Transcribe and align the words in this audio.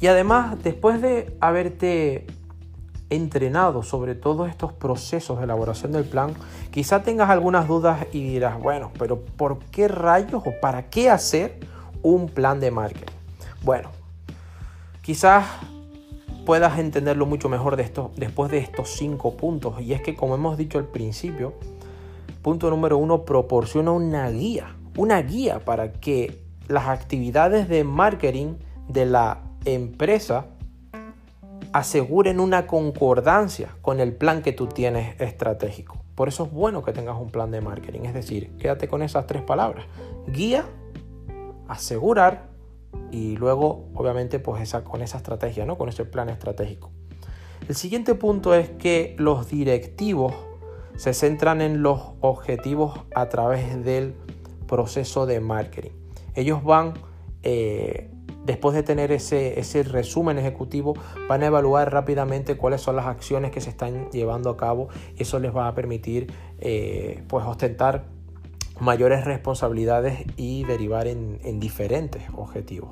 Y 0.00 0.06
además, 0.06 0.56
después 0.62 1.02
de 1.02 1.36
haberte 1.40 2.26
entrenado 3.10 3.82
sobre 3.82 4.14
todos 4.14 4.48
estos 4.48 4.72
procesos 4.72 5.38
de 5.38 5.44
elaboración 5.44 5.92
del 5.92 6.04
plan, 6.04 6.32
quizá 6.70 7.02
tengas 7.02 7.28
algunas 7.28 7.68
dudas 7.68 8.06
y 8.12 8.24
dirás, 8.24 8.58
bueno, 8.58 8.92
pero 8.98 9.20
¿por 9.20 9.58
qué 9.66 9.88
rayos 9.88 10.42
o 10.46 10.52
para 10.60 10.88
qué 10.88 11.10
hacer 11.10 11.58
un 12.02 12.28
plan 12.28 12.60
de 12.60 12.70
marketing? 12.70 13.14
Bueno, 13.62 13.90
quizás 15.02 15.44
puedas 16.46 16.78
entenderlo 16.78 17.26
mucho 17.26 17.50
mejor 17.50 17.76
después 17.76 18.50
de 18.50 18.58
estos 18.58 18.90
cinco 18.90 19.36
puntos. 19.36 19.80
Y 19.82 19.92
es 19.92 20.00
que, 20.00 20.16
como 20.16 20.34
hemos 20.34 20.56
dicho 20.56 20.78
al 20.78 20.86
principio, 20.86 21.52
punto 22.42 22.70
número 22.70 22.96
uno, 22.96 23.24
proporciona 23.26 23.90
una 23.90 24.30
guía, 24.30 24.76
una 24.96 25.20
guía 25.20 25.60
para 25.60 25.92
que 25.92 26.42
las 26.68 26.88
actividades 26.88 27.68
de 27.68 27.84
marketing 27.84 28.54
de 28.88 29.04
la 29.04 29.49
empresa 29.64 30.46
aseguren 31.72 32.40
una 32.40 32.66
concordancia 32.66 33.76
con 33.82 34.00
el 34.00 34.14
plan 34.14 34.42
que 34.42 34.52
tú 34.52 34.66
tienes 34.66 35.20
estratégico. 35.20 35.98
Por 36.14 36.28
eso 36.28 36.44
es 36.44 36.52
bueno 36.52 36.82
que 36.82 36.92
tengas 36.92 37.16
un 37.16 37.30
plan 37.30 37.50
de 37.50 37.60
marketing. 37.60 38.00
Es 38.00 38.14
decir, 38.14 38.50
quédate 38.58 38.88
con 38.88 39.02
esas 39.02 39.26
tres 39.26 39.42
palabras. 39.42 39.86
Guía, 40.26 40.64
asegurar 41.68 42.48
y 43.10 43.36
luego, 43.36 43.88
obviamente, 43.94 44.38
pues 44.38 44.62
esa, 44.62 44.84
con 44.84 45.02
esa 45.02 45.18
estrategia, 45.18 45.64
¿no? 45.64 45.78
Con 45.78 45.88
ese 45.88 46.04
plan 46.04 46.28
estratégico. 46.28 46.90
El 47.68 47.76
siguiente 47.76 48.14
punto 48.14 48.54
es 48.54 48.68
que 48.70 49.14
los 49.18 49.48
directivos 49.48 50.34
se 50.96 51.14
centran 51.14 51.60
en 51.60 51.82
los 51.82 52.00
objetivos 52.20 53.00
a 53.14 53.28
través 53.28 53.84
del 53.84 54.14
proceso 54.66 55.24
de 55.24 55.40
marketing. 55.40 55.92
Ellos 56.34 56.62
van 56.64 56.94
eh, 57.42 58.10
después 58.50 58.74
de 58.74 58.82
tener 58.82 59.12
ese, 59.12 59.60
ese 59.60 59.84
resumen 59.84 60.38
ejecutivo, 60.38 60.94
van 61.28 61.42
a 61.42 61.46
evaluar 61.46 61.92
rápidamente 61.92 62.56
cuáles 62.56 62.80
son 62.80 62.96
las 62.96 63.06
acciones 63.06 63.52
que 63.52 63.60
se 63.60 63.70
están 63.70 64.10
llevando 64.10 64.50
a 64.50 64.56
cabo 64.56 64.88
y 65.16 65.22
eso 65.22 65.38
les 65.38 65.54
va 65.54 65.68
a 65.68 65.74
permitir 65.74 66.32
eh, 66.58 67.22
pues 67.28 67.46
ostentar 67.46 68.06
mayores 68.80 69.24
responsabilidades 69.24 70.24
y 70.36 70.64
derivar 70.64 71.06
en 71.06 71.60
diferentes 71.60 72.22
objetivos. 72.34 72.90